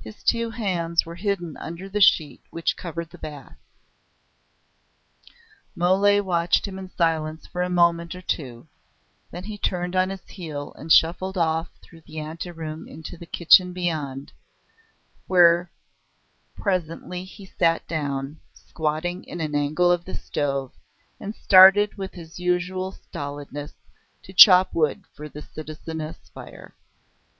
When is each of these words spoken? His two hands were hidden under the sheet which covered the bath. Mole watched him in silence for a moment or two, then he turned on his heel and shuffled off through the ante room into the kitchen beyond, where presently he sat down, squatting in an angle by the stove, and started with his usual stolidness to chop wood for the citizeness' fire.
His 0.00 0.22
two 0.22 0.48
hands 0.48 1.04
were 1.04 1.16
hidden 1.16 1.58
under 1.58 1.90
the 1.90 2.00
sheet 2.00 2.40
which 2.48 2.74
covered 2.74 3.10
the 3.10 3.18
bath. 3.18 3.58
Mole 5.76 6.22
watched 6.22 6.66
him 6.66 6.78
in 6.78 6.88
silence 6.88 7.46
for 7.46 7.60
a 7.60 7.68
moment 7.68 8.14
or 8.14 8.22
two, 8.22 8.66
then 9.30 9.44
he 9.44 9.58
turned 9.58 9.94
on 9.94 10.08
his 10.08 10.26
heel 10.26 10.72
and 10.72 10.90
shuffled 10.90 11.36
off 11.36 11.68
through 11.82 12.00
the 12.00 12.18
ante 12.18 12.50
room 12.50 12.88
into 12.88 13.18
the 13.18 13.26
kitchen 13.26 13.74
beyond, 13.74 14.32
where 15.26 15.70
presently 16.56 17.24
he 17.24 17.44
sat 17.44 17.86
down, 17.86 18.40
squatting 18.54 19.22
in 19.24 19.38
an 19.42 19.54
angle 19.54 19.94
by 19.94 20.02
the 20.02 20.14
stove, 20.14 20.72
and 21.20 21.34
started 21.34 21.98
with 21.98 22.14
his 22.14 22.38
usual 22.40 22.90
stolidness 22.90 23.74
to 24.22 24.32
chop 24.32 24.72
wood 24.74 25.04
for 25.14 25.28
the 25.28 25.42
citizeness' 25.42 26.30
fire. 26.32 26.74